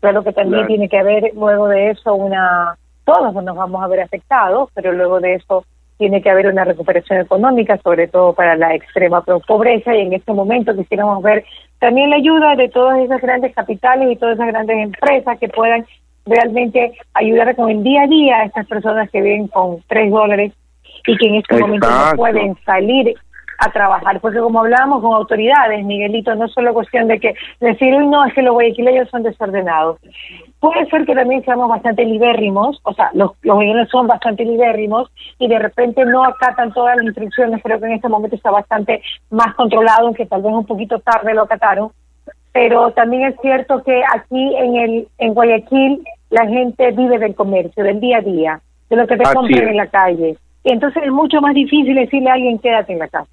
Claro 0.00 0.22
que 0.22 0.32
también 0.32 0.66
tiene 0.68 0.88
que 0.88 0.98
haber 0.98 1.32
luego 1.34 1.66
de 1.66 1.90
eso 1.90 2.14
una, 2.14 2.76
todos 3.04 3.34
nos 3.34 3.56
vamos 3.56 3.82
a 3.82 3.88
ver 3.88 4.00
afectados, 4.00 4.70
pero 4.74 4.92
luego 4.92 5.18
de 5.20 5.34
eso 5.34 5.64
tiene 5.98 6.22
que 6.22 6.30
haber 6.30 6.46
una 6.46 6.64
recuperación 6.64 7.20
económica, 7.20 7.78
sobre 7.78 8.06
todo 8.06 8.32
para 8.32 8.56
la 8.56 8.74
extrema 8.74 9.20
pobreza, 9.20 9.94
y 9.94 10.02
en 10.02 10.12
este 10.14 10.32
momento 10.32 10.74
quisiéramos 10.74 11.22
ver 11.22 11.44
también 11.80 12.10
la 12.10 12.16
ayuda 12.16 12.54
de 12.56 12.68
todas 12.68 12.98
esas 13.00 13.20
grandes 13.20 13.54
capitales 13.54 14.10
y 14.10 14.16
todas 14.16 14.36
esas 14.36 14.48
grandes 14.48 14.76
empresas 14.78 15.38
que 15.38 15.48
puedan 15.48 15.84
realmente 16.24 16.92
ayudar 17.14 17.54
con 17.56 17.70
el 17.70 17.82
día 17.82 18.02
a 18.02 18.06
día 18.06 18.36
a 18.36 18.44
estas 18.44 18.66
personas 18.66 19.10
que 19.10 19.20
viven 19.20 19.48
con 19.48 19.82
tres 19.88 20.10
dólares 20.10 20.52
y 21.06 21.16
que 21.16 21.26
en 21.26 21.34
este 21.36 21.58
momento 21.58 21.88
no 21.88 22.16
pueden 22.16 22.56
salir 22.64 23.14
a 23.58 23.72
trabajar, 23.72 24.20
porque 24.20 24.38
como 24.38 24.60
hablábamos 24.60 25.02
con 25.02 25.14
autoridades, 25.14 25.84
Miguelito, 25.84 26.34
no 26.36 26.44
es 26.44 26.52
solo 26.52 26.72
cuestión 26.72 27.08
de 27.08 27.18
que 27.18 27.34
decir, 27.60 27.92
no, 27.98 28.24
es 28.24 28.32
que 28.34 28.42
los 28.42 28.54
guayaquileños 28.54 29.08
son 29.10 29.24
desordenados. 29.24 29.98
Puede 30.60 30.86
ser 30.86 31.04
que 31.06 31.14
también 31.14 31.44
seamos 31.44 31.68
bastante 31.68 32.04
libérrimos, 32.04 32.80
o 32.82 32.92
sea, 32.92 33.10
los, 33.14 33.32
los 33.42 33.88
son 33.90 34.08
bastante 34.08 34.44
libérrimos 34.44 35.08
y 35.38 35.46
de 35.46 35.58
repente 35.58 36.04
no 36.04 36.24
acatan 36.24 36.72
todas 36.72 36.96
las 36.96 37.04
instrucciones, 37.04 37.62
creo 37.62 37.78
que 37.78 37.86
en 37.86 37.92
este 37.92 38.08
momento 38.08 38.34
está 38.34 38.50
bastante 38.50 39.00
más 39.30 39.54
controlado, 39.54 40.06
aunque 40.06 40.26
tal 40.26 40.42
vez 40.42 40.52
un 40.52 40.66
poquito 40.66 40.98
tarde 40.98 41.32
lo 41.32 41.42
acataron, 41.42 41.92
pero 42.52 42.90
también 42.90 43.28
es 43.28 43.36
cierto 43.40 43.84
que 43.84 44.02
aquí 44.12 44.56
en 44.56 44.76
el 44.76 45.08
en 45.18 45.34
Guayaquil 45.34 46.02
la 46.30 46.46
gente 46.46 46.90
vive 46.90 47.18
del 47.18 47.36
comercio, 47.36 47.84
del 47.84 48.00
día 48.00 48.18
a 48.18 48.22
día, 48.22 48.60
de 48.90 48.96
lo 48.96 49.06
que 49.06 49.16
te 49.16 49.32
compran 49.32 49.68
en 49.68 49.76
la 49.76 49.86
calle. 49.86 50.36
Y 50.64 50.72
entonces 50.72 51.04
es 51.04 51.12
mucho 51.12 51.40
más 51.40 51.54
difícil 51.54 51.94
decirle 51.94 52.30
a 52.30 52.34
alguien 52.34 52.58
quédate 52.58 52.92
en 52.92 52.98
la 52.98 53.08
casa. 53.08 53.30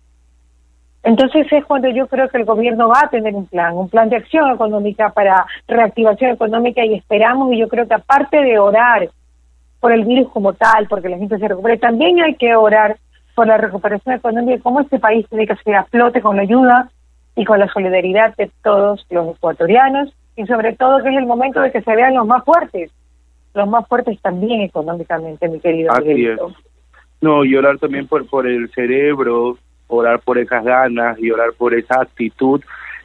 Entonces 1.06 1.46
es 1.52 1.64
cuando 1.66 1.88
yo 1.90 2.08
creo 2.08 2.28
que 2.30 2.40
el 2.40 2.46
gobierno 2.46 2.90
va 2.90 3.02
a 3.04 3.10
tener 3.10 3.36
un 3.36 3.46
plan, 3.46 3.78
un 3.78 3.88
plan 3.90 4.10
de 4.10 4.16
acción 4.16 4.52
económica 4.52 5.12
para 5.12 5.46
reactivación 5.68 6.32
económica 6.32 6.84
y 6.84 6.96
esperamos 6.96 7.54
y 7.54 7.60
yo 7.60 7.68
creo 7.68 7.88
que 7.88 7.94
aparte 7.94 8.42
de 8.42 8.58
orar 8.58 9.08
por 9.80 9.92
el 9.92 10.04
virus 10.04 10.32
como 10.32 10.54
tal, 10.54 10.88
porque 10.88 11.10
la 11.10 11.20
gente 11.20 11.38
se 11.38 11.48
recupere, 11.48 11.78
también 11.78 12.20
hay 12.22 12.34
que 12.34 12.56
orar 12.56 12.98
por 13.36 13.46
la 13.46 13.58
recuperación 13.58 14.16
económica, 14.16 14.64
cómo 14.64 14.82
este 14.82 14.98
país 14.98 15.28
tiene 15.30 15.46
que 15.46 15.56
salir 15.58 15.76
a 15.76 15.84
flote 15.84 16.22
con 16.22 16.38
la 16.38 16.42
ayuda 16.42 16.90
y 17.36 17.46
con 17.46 17.60
la 17.60 17.72
solidaridad 17.72 18.36
de 18.36 18.50
todos 18.64 19.06
los 19.12 19.36
ecuatorianos 19.36 20.12
y 20.36 20.48
sobre 20.48 20.74
todo 20.74 21.04
que 21.04 21.10
es 21.10 21.18
el 21.18 21.28
momento 21.28 21.62
de 21.62 21.72
que 21.72 21.84
se 21.84 21.96
vean 21.96 22.16
los 22.16 22.26
más 22.26 22.44
fuertes, 22.44 22.90
los 23.54 23.70
más 23.70 23.88
fuertes 23.88 24.20
también 24.22 24.62
económicamente, 24.62 25.48
mi 25.50 25.60
querido 25.60 25.92
Así 25.92 26.30
No, 27.22 27.46
y 27.46 27.56
orar 27.56 27.78
también 27.78 28.08
por, 28.08 28.28
por 28.28 28.48
el 28.48 28.72
cerebro, 28.72 29.60
orar 29.88 30.20
por 30.20 30.38
esas 30.38 30.64
ganas 30.64 31.18
y 31.20 31.32
orar 31.32 31.54
por 31.58 31.74
esa 31.74 32.02
actitud 32.02 32.62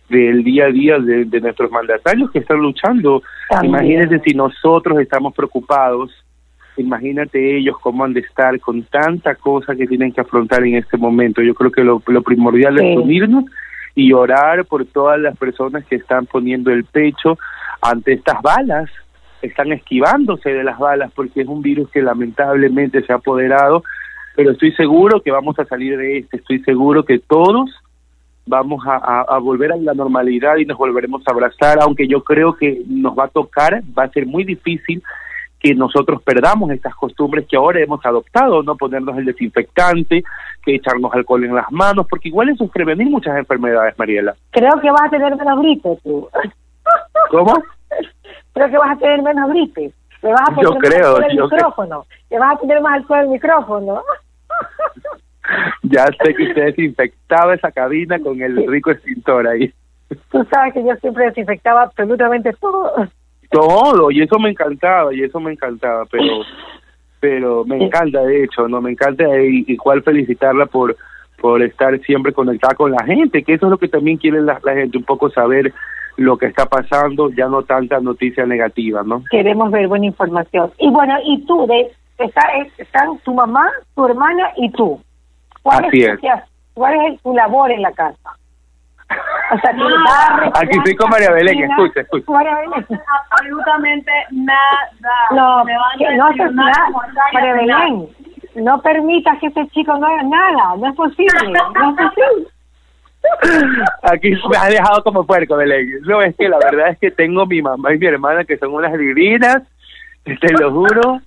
del 0.08 0.42
día 0.42 0.66
a 0.66 0.70
día 0.70 0.98
de, 0.98 1.24
de 1.24 1.40
nuestros 1.40 1.70
mandatarios 1.70 2.30
que 2.30 2.40
están 2.40 2.58
luchando. 2.58 3.22
También. 3.48 3.74
Imagínense 3.74 4.20
si 4.24 4.34
nosotros 4.34 4.98
estamos 4.98 5.34
preocupados, 5.34 6.10
imagínate 6.76 7.58
ellos 7.58 7.76
cómo 7.80 8.04
han 8.04 8.12
de 8.12 8.20
estar 8.20 8.58
con 8.60 8.82
tanta 8.84 9.34
cosa 9.36 9.76
que 9.76 9.86
tienen 9.86 10.12
que 10.12 10.20
afrontar 10.20 10.64
en 10.64 10.76
este 10.76 10.96
momento. 10.96 11.42
Yo 11.42 11.54
creo 11.54 11.70
que 11.70 11.84
lo, 11.84 12.02
lo 12.06 12.22
primordial 12.22 12.78
Sí. 12.78 12.86
es 12.90 12.96
unirnos 12.98 13.44
y 13.94 14.12
orar 14.12 14.64
por 14.64 14.84
todas 14.86 15.20
las 15.20 15.36
personas 15.36 15.84
que 15.84 15.96
están 15.96 16.26
poniendo 16.26 16.70
el 16.70 16.84
pecho 16.84 17.38
ante 17.82 18.12
estas 18.12 18.40
balas, 18.42 18.90
están 19.42 19.72
esquivándose 19.72 20.50
de 20.50 20.62
las 20.64 20.78
balas 20.78 21.10
porque 21.14 21.42
es 21.42 21.48
un 21.48 21.62
virus 21.62 21.88
que 21.90 22.02
lamentablemente 22.02 23.02
se 23.02 23.12
ha 23.12 23.16
apoderado, 23.16 23.82
pero 24.40 24.52
estoy 24.52 24.72
seguro 24.72 25.20
que 25.20 25.30
vamos 25.30 25.58
a 25.58 25.66
salir 25.66 25.98
de 25.98 26.16
este, 26.20 26.38
estoy 26.38 26.60
seguro 26.60 27.04
que 27.04 27.18
todos 27.18 27.68
vamos 28.46 28.82
a, 28.86 28.96
a, 28.96 29.20
a 29.36 29.38
volver 29.38 29.70
a 29.70 29.76
la 29.76 29.92
normalidad 29.92 30.56
y 30.56 30.64
nos 30.64 30.78
volveremos 30.78 31.22
a 31.26 31.30
abrazar, 31.30 31.78
aunque 31.82 32.08
yo 32.08 32.24
creo 32.24 32.54
que 32.54 32.80
nos 32.88 33.14
va 33.18 33.24
a 33.24 33.28
tocar, 33.28 33.82
va 33.96 34.04
a 34.04 34.08
ser 34.08 34.24
muy 34.24 34.44
difícil 34.44 35.02
que 35.58 35.74
nosotros 35.74 36.22
perdamos 36.22 36.70
estas 36.70 36.94
costumbres 36.94 37.46
que 37.46 37.58
ahora 37.58 37.80
hemos 37.80 38.00
adoptado, 38.06 38.62
no 38.62 38.76
ponernos 38.76 39.18
el 39.18 39.26
desinfectante, 39.26 40.24
que 40.64 40.76
echarnos 40.76 41.12
alcohol 41.12 41.44
en 41.44 41.54
las 41.54 41.70
manos, 41.70 42.06
porque 42.08 42.28
igual 42.30 42.48
eso 42.48 42.64
es 42.64 42.70
prevenir 42.70 43.10
muchas 43.10 43.36
enfermedades, 43.36 43.92
Mariela. 43.98 44.34
Creo 44.52 44.80
que 44.80 44.90
vas 44.90 45.02
a 45.02 45.10
tener 45.10 45.36
menos 45.36 45.60
gripe 45.60 45.98
tú. 46.02 46.26
¿Cómo? 47.30 47.52
Creo 48.54 48.70
que 48.70 48.78
vas 48.78 48.92
a 48.96 48.98
tener 49.00 49.20
menos 49.20 49.50
gripe. 49.50 49.92
Le 50.22 50.32
vas 50.32 50.48
a 50.48 50.62
Yo 50.62 50.70
poner 50.74 50.92
creo, 50.92 51.12
más 51.12 51.20
alcohol 51.20 51.24
al 51.24 51.36
yo 51.36 51.48
creo. 51.50 51.58
micrófono. 51.58 52.06
Le 52.30 52.38
vas 52.38 52.54
a 52.54 52.58
poner 52.58 52.80
más 52.80 52.92
alcohol 52.94 53.18
al 53.18 53.28
micrófono. 53.28 54.02
Ya 55.82 56.06
sé 56.06 56.34
que 56.34 56.44
usted 56.44 56.66
desinfectaba 56.66 57.54
esa 57.54 57.72
cabina 57.72 58.18
con 58.20 58.40
el 58.40 58.66
rico 58.68 58.92
extintor 58.92 59.48
ahí. 59.48 59.72
Tú 60.30 60.46
sabes 60.50 60.74
que 60.74 60.84
yo 60.84 60.94
siempre 60.96 61.26
desinfectaba 61.26 61.82
absolutamente 61.82 62.52
todo. 62.60 62.92
Todo, 63.50 64.10
y 64.10 64.22
eso 64.22 64.38
me 64.38 64.50
encantaba, 64.50 65.12
y 65.12 65.22
eso 65.22 65.40
me 65.40 65.52
encantaba, 65.52 66.04
pero 66.06 66.42
pero 67.18 67.64
me 67.66 67.84
encanta 67.84 68.22
de 68.22 68.44
hecho, 68.44 68.66
no 68.66 68.80
me 68.80 68.92
encanta 68.92 69.24
y 69.42 69.64
igual 69.68 70.02
felicitarla 70.02 70.66
por 70.66 70.96
por 71.40 71.62
estar 71.62 71.98
siempre 72.00 72.32
conectada 72.32 72.74
con 72.74 72.92
la 72.92 73.04
gente, 73.04 73.42
que 73.42 73.54
eso 73.54 73.66
es 73.66 73.70
lo 73.70 73.78
que 73.78 73.88
también 73.88 74.18
quiere 74.18 74.42
la, 74.42 74.60
la 74.62 74.74
gente, 74.74 74.98
un 74.98 75.04
poco 75.04 75.30
saber 75.30 75.72
lo 76.16 76.36
que 76.36 76.46
está 76.46 76.66
pasando, 76.66 77.30
ya 77.30 77.48
no 77.48 77.62
tanta 77.62 77.98
noticia 77.98 78.44
negativa, 78.44 79.02
¿no? 79.02 79.24
Queremos 79.30 79.70
ver 79.70 79.88
buena 79.88 80.06
información. 80.06 80.70
Y 80.78 80.90
bueno, 80.90 81.14
y 81.24 81.44
tú, 81.46 81.66
de, 81.66 81.90
está, 82.24 82.42
están 82.78 83.18
tu 83.18 83.34
mamá, 83.34 83.70
tu 83.94 84.06
hermana 84.06 84.50
y 84.56 84.70
tú. 84.72 85.00
¿Cuál 85.62 85.84
Así 85.86 86.04
es, 86.04 86.18
¿Cuál 86.74 86.94
es 87.06 87.20
tu 87.22 87.34
labor 87.34 87.70
en 87.70 87.82
la 87.82 87.92
casa? 87.92 88.16
O 89.52 89.58
sea, 89.58 89.72
tú 89.74 89.82
Ah, 90.08 90.28
barres, 90.30 90.52
Aquí 90.54 90.78
estoy 90.78 90.94
con 90.96 91.10
María 91.10 91.32
Belén, 91.32 91.64
escucha, 91.68 92.00
escucha. 92.00 92.30
María 92.30 92.54
Belén. 92.56 92.72
absolutamente 93.30 94.12
nada. 94.30 95.28
No, 95.32 95.64
que 95.98 96.16
no 96.16 96.26
haces 96.26 96.52
nada. 96.52 96.88
María. 97.32 97.54
Belén, 97.54 98.08
no 98.54 98.80
permitas 98.80 99.38
que 99.40 99.48
ese 99.48 99.66
chico 99.68 99.96
no 99.98 100.06
haga 100.06 100.22
nada. 100.22 100.76
No 100.78 100.88
es 100.88 100.94
posible. 100.94 101.52
No 101.52 101.90
es 101.90 101.96
posible. 101.96 102.46
Aquí 104.02 104.30
me 104.30 104.56
ha 104.56 104.66
dejado 104.66 105.02
como 105.02 105.26
puerco, 105.26 105.56
Belén. 105.56 105.88
No, 106.02 106.22
es 106.22 106.34
que 106.36 106.48
la 106.48 106.58
verdad 106.58 106.88
es 106.90 106.98
que 106.98 107.10
tengo 107.10 107.44
mi 107.46 107.60
mamá 107.60 107.92
y 107.92 107.98
mi 107.98 108.06
hermana 108.06 108.44
que 108.44 108.56
son 108.58 108.72
unas 108.72 108.92
divinas, 108.96 109.62
te 110.24 110.52
lo 110.58 110.70
juro, 110.70 111.20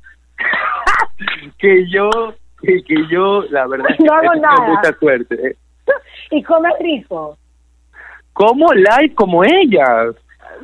que 1.58 1.90
yo, 1.90 2.10
que, 2.62 2.84
que 2.84 2.96
yo, 3.10 3.44
la 3.50 3.68
verdad 3.68 3.88
es 3.92 3.98
que 3.98 4.04
No 4.04 4.14
hago 4.14 4.36
nada. 4.36 4.68
mucha 4.68 4.94
suerte. 5.00 5.36
¿eh? 5.48 5.56
Y 6.32 6.42
come 6.44 6.70
rico. 6.80 7.38
Como 8.34 8.74
live 8.74 9.14
como 9.16 9.44
ella. 9.44 10.06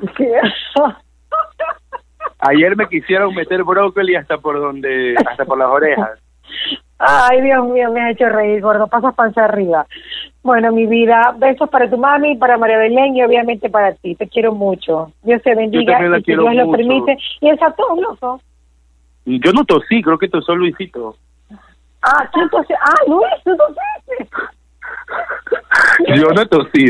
Ayer 2.39 2.75
me 2.75 2.87
quisieron 2.87 3.35
meter 3.35 3.63
brócoli 3.63 4.15
hasta 4.15 4.37
por 4.37 4.59
donde, 4.59 5.13
hasta 5.29 5.45
por 5.45 5.57
las 5.57 5.67
orejas. 5.67 6.19
Ay, 6.97 7.41
Dios 7.41 7.65
mío, 7.67 7.91
me 7.91 8.01
has 8.01 8.11
hecho 8.11 8.27
reír, 8.29 8.61
gordo. 8.61 8.87
Pasas 8.87 9.13
panza 9.13 9.45
arriba. 9.45 9.85
Bueno, 10.41 10.71
mi 10.71 10.85
vida, 10.85 11.33
besos 11.37 11.69
para 11.69 11.89
tu 11.89 11.97
mami, 11.97 12.37
para 12.37 12.57
María 12.57 12.77
Belén 12.77 13.15
y 13.15 13.23
obviamente 13.23 13.69
para 13.69 13.93
ti. 13.93 14.15
Te 14.15 14.27
quiero 14.27 14.53
mucho. 14.53 15.11
Dios 15.23 15.41
te 15.43 15.53
bendiga 15.53 15.99
y 16.17 16.23
si 16.23 16.31
Dios 16.33 16.55
lo 16.55 16.71
permite. 16.71 17.17
Y 17.41 17.49
el 17.49 17.59
satón, 17.59 17.99
Yo 19.37 19.51
no 19.53 19.63
tosí, 19.65 20.01
creo 20.01 20.17
que 20.17 20.27
tosó 20.27 20.55
Luisito. 20.55 21.15
Ah, 22.01 22.27
tú 22.33 22.41
entonces, 22.41 22.75
ah, 22.81 23.01
Luis, 23.07 23.43
tú 23.43 23.55
tosiste. 23.55 24.35
Yo 26.15 26.29
no 26.33 26.45
tosí. 26.47 26.85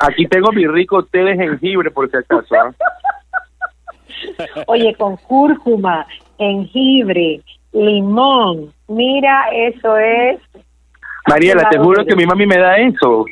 Aquí 0.00 0.26
tengo 0.26 0.50
mi 0.50 0.66
rico 0.66 1.04
té 1.04 1.18
de 1.18 1.36
jengibre 1.36 1.90
por 1.90 2.10
si 2.10 2.16
acaso. 2.16 2.54
¿ah? 2.56 2.72
Oye, 4.66 4.94
con 4.96 5.16
cúrcuma, 5.18 6.06
jengibre, 6.38 7.42
limón. 7.72 8.72
Mira, 8.88 9.44
eso 9.52 9.96
es. 9.96 10.40
Mariela, 11.28 11.68
te 11.68 11.78
juro 11.78 12.04
que 12.04 12.16
mi 12.16 12.26
mami 12.26 12.46
me 12.46 12.58
da 12.58 12.78
eso. 12.78 13.26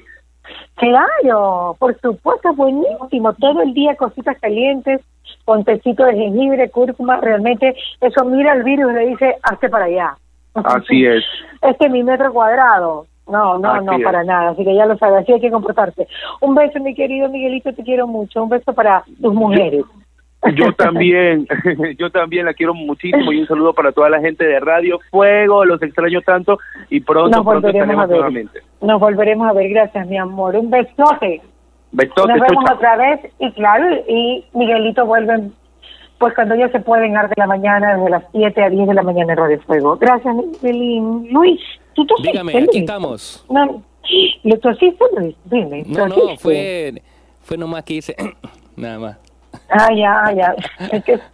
Claro, 0.76 1.74
por 1.78 1.98
supuesto, 2.00 2.54
buenísimo. 2.54 3.32
Todo 3.34 3.62
el 3.62 3.74
día 3.74 3.96
cositas 3.96 4.38
calientes, 4.38 5.00
con 5.44 5.64
tecito 5.64 6.04
de 6.04 6.14
jengibre, 6.14 6.70
cúrcuma, 6.70 7.18
realmente 7.20 7.74
eso 8.00 8.24
mira 8.24 8.52
el 8.54 8.62
virus 8.62 8.92
y 8.92 8.94
le 8.94 9.06
dice, 9.08 9.36
hazte 9.42 9.68
para 9.68 9.86
allá. 9.86 10.14
Así 10.54 11.06
es. 11.06 11.24
Es 11.62 11.90
mi 11.90 12.02
metro 12.02 12.32
cuadrado. 12.32 13.06
No, 13.28 13.58
no, 13.58 13.70
Así 13.72 13.84
no, 13.84 13.92
es. 13.92 14.04
para 14.04 14.24
nada. 14.24 14.50
Así 14.50 14.64
que 14.64 14.74
ya 14.74 14.86
lo 14.86 14.96
sabes, 14.96 15.20
así 15.22 15.32
hay 15.34 15.40
que 15.40 15.50
comportarse. 15.50 16.08
Un 16.40 16.54
beso, 16.54 16.80
mi 16.80 16.94
querido 16.94 17.28
Miguelito, 17.28 17.72
te 17.74 17.82
quiero 17.82 18.06
mucho. 18.06 18.42
Un 18.42 18.48
beso 18.48 18.72
para 18.72 19.04
tus 19.20 19.34
mujeres. 19.34 19.84
Yo 20.54 20.72
también, 20.78 21.46
yo 21.98 22.10
también 22.10 22.46
la 22.46 22.54
quiero 22.54 22.72
muchísimo 22.72 23.30
y 23.32 23.40
un 23.40 23.46
saludo 23.46 23.74
para 23.74 23.92
toda 23.92 24.08
la 24.08 24.20
gente 24.20 24.46
de 24.46 24.58
Radio 24.60 24.98
Fuego, 25.10 25.64
los 25.66 25.82
extraño 25.82 26.22
tanto 26.22 26.58
y 26.88 27.00
pronto, 27.00 27.36
Nos 27.36 27.44
pronto 27.46 27.66
volveremos 27.68 27.96
a 27.98 28.06
ver. 28.06 28.16
nuevamente. 28.16 28.60
Nos 28.80 29.00
volveremos 29.00 29.48
a 29.48 29.52
ver. 29.52 29.68
Gracias, 29.68 30.06
mi 30.06 30.16
amor. 30.16 30.56
Un 30.56 30.70
besote. 30.70 31.42
Besote, 31.92 32.32
Nos 32.32 32.40
vemos 32.40 32.64
otra 32.70 32.96
vez. 32.96 33.20
Y 33.38 33.50
claro, 33.52 33.86
y 34.08 34.44
Miguelito 34.52 35.06
vuelve 35.06 35.50
pues 36.18 36.34
cuando 36.34 36.56
ya 36.56 36.68
se 36.70 36.80
pueden 36.80 37.14
dar 37.14 37.28
de 37.28 37.34
la 37.36 37.46
mañana, 37.46 37.96
desde 37.96 38.10
las 38.10 38.24
7 38.32 38.62
a 38.62 38.70
10 38.70 38.88
de 38.88 38.94
la 38.94 39.02
mañana 39.02 39.32
en 39.32 39.38
Radio 39.38 39.60
Fuego. 39.62 39.96
Gracias, 39.98 40.34
Miguelín. 40.34 41.28
Luis, 41.30 41.60
¿tú 41.94 42.04
tosiste, 42.06 42.32
Dígame, 42.32 42.52
Luis? 42.54 42.68
aquí 42.68 42.78
estamos. 42.78 43.46
No, 43.48 43.82
¿Lo 44.42 44.58
tosiste, 44.58 45.04
Luis? 45.16 45.36
Dime. 45.44 45.84
No, 45.86 46.08
no, 46.08 46.36
fue, 46.36 47.02
fue 47.40 47.56
nomás 47.56 47.84
que 47.84 47.94
hice 47.94 48.16
nada 48.76 48.98
más. 48.98 49.16
Ah, 49.70 49.88
ya, 49.94 50.32
ya. 50.34 50.56
Es 50.90 51.04
que... 51.04 51.18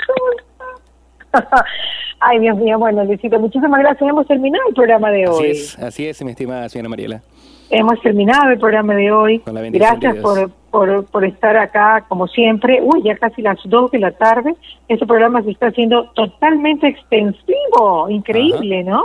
Ay, 2.20 2.38
Dios 2.38 2.56
mío. 2.56 2.78
Bueno, 2.78 3.04
Luisito, 3.04 3.38
muchísimas 3.38 3.80
gracias. 3.80 4.08
Hemos 4.08 4.26
terminado 4.26 4.64
el 4.68 4.74
programa 4.74 5.10
de 5.10 5.24
Así 5.24 5.32
hoy. 5.42 5.50
es, 5.50 5.78
así 5.78 6.06
es, 6.06 6.22
mi 6.24 6.30
estimada 6.30 6.68
señora 6.68 6.88
Mariela. 6.88 7.22
Hemos 7.70 8.00
terminado 8.02 8.50
el 8.50 8.58
programa 8.58 8.94
de 8.94 9.10
hoy. 9.10 9.38
Con 9.40 9.54
la 9.54 9.60
bendición 9.62 9.90
Gracias 9.90 10.14
de 10.16 10.20
por, 10.22 10.50
por, 10.70 11.06
por 11.06 11.24
estar 11.24 11.56
acá, 11.56 12.04
como 12.08 12.28
siempre. 12.28 12.80
Uy, 12.82 13.02
ya 13.02 13.16
casi 13.16 13.42
las 13.42 13.58
2 13.64 13.90
de 13.90 13.98
la 13.98 14.12
tarde. 14.12 14.54
Este 14.88 15.06
programa 15.06 15.42
se 15.42 15.50
está 15.50 15.68
haciendo 15.68 16.10
totalmente 16.10 16.86
extensivo. 16.88 18.08
Increíble, 18.10 18.84
¿no? 18.84 19.02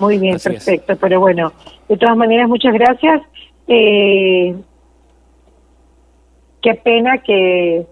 Muy 0.00 0.18
bien, 0.18 0.36
Así 0.36 0.48
es. 0.48 0.64
perfecto. 0.64 0.96
Pero 1.00 1.20
bueno, 1.20 1.52
de 1.88 1.96
todas 1.96 2.16
maneras, 2.16 2.48
muchas 2.48 2.74
gracias. 2.74 3.22
Eh, 3.68 4.54
qué 6.62 6.74
pena 6.74 7.18
que, 7.18 7.86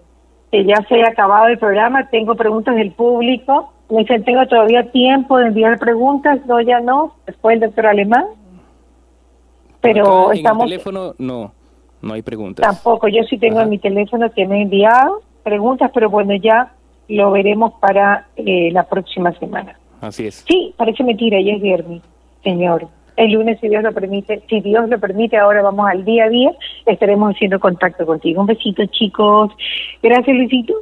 que 0.51 0.65
ya 0.65 0.75
se 0.87 0.95
haya 0.95 1.09
acabado 1.09 1.47
el 1.47 1.57
programa. 1.57 2.09
Tengo 2.09 2.35
preguntas 2.35 2.75
del 2.75 2.91
público. 2.91 3.73
Me 3.89 3.99
dicen, 3.99 4.23
tengo 4.23 4.45
todavía 4.47 4.91
tiempo 4.91 5.37
de 5.37 5.47
enviar 5.47 5.79
preguntas. 5.79 6.45
No, 6.45 6.59
ya 6.61 6.79
no. 6.79 7.15
Después 7.25 7.55
el 7.55 7.61
doctor 7.61 7.87
Alemán. 7.87 8.25
Pero 9.81 10.27
Acá 10.27 10.35
estamos... 10.35 10.65
En 10.65 10.73
el 10.73 10.79
teléfono 10.79 11.15
no, 11.17 11.51
no 12.01 12.13
hay 12.13 12.21
preguntas. 12.21 12.65
Tampoco, 12.65 13.07
yo 13.07 13.23
sí 13.23 13.37
tengo 13.37 13.57
Ajá. 13.57 13.63
en 13.63 13.69
mi 13.69 13.79
teléfono 13.79 14.31
que 14.31 14.45
me 14.45 14.59
he 14.59 14.61
enviado 14.63 15.21
preguntas, 15.43 15.91
pero 15.93 16.09
bueno, 16.09 16.35
ya 16.35 16.73
lo 17.07 17.31
veremos 17.31 17.73
para 17.79 18.27
eh, 18.35 18.69
la 18.71 18.83
próxima 18.83 19.31
semana. 19.39 19.79
Así 20.01 20.27
es. 20.27 20.43
Sí, 20.47 20.73
parece 20.75 21.03
mentira, 21.03 21.39
ya 21.41 21.53
es 21.53 21.61
viernes, 21.61 22.01
señor. 22.43 22.87
El 23.17 23.31
lunes, 23.31 23.59
si 23.59 23.67
Dios 23.67 23.83
lo 23.83 23.91
permite, 23.91 24.43
si 24.47 24.61
Dios 24.61 24.87
lo 24.87 24.99
permite, 24.99 25.37
ahora 25.37 25.63
vamos 25.63 25.89
al 25.89 26.05
día 26.05 26.25
a 26.25 26.29
día, 26.29 26.51
estaremos 26.85 27.33
haciendo 27.33 27.59
contacto 27.59 28.05
contigo. 28.05 28.41
Un 28.41 28.47
besito, 28.47 28.85
chicos. 28.85 29.51
Gracias, 30.03 30.37
Luisito. 30.37 30.73